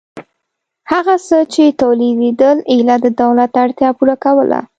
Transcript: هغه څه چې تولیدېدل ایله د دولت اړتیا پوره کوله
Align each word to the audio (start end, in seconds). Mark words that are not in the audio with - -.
هغه 0.91 1.15
څه 1.27 1.37
چې 1.53 1.63
تولیدېدل 1.81 2.57
ایله 2.71 2.95
د 3.01 3.07
دولت 3.21 3.51
اړتیا 3.63 3.89
پوره 3.97 4.15
کوله 4.23 4.59